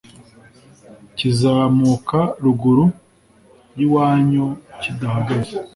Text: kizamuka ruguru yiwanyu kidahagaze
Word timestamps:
kizamuka 1.17 2.19
ruguru 2.43 2.85
yiwanyu 3.77 4.45
kidahagaze 4.81 5.53